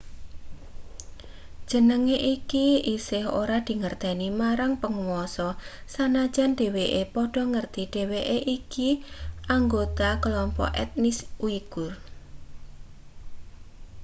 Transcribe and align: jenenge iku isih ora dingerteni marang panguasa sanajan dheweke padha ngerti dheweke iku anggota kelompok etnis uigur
jenenge 1.69 2.17
iku 2.35 2.67
isih 2.95 3.25
ora 3.41 3.57
dingerteni 3.67 4.27
marang 4.39 4.73
panguasa 4.81 5.47
sanajan 5.93 6.51
dheweke 6.59 7.01
padha 7.13 7.43
ngerti 7.53 7.83
dheweke 7.93 8.37
iku 8.57 8.89
anggota 9.57 10.09
kelompok 10.23 10.69
etnis 10.83 11.17
uigur 11.45 11.91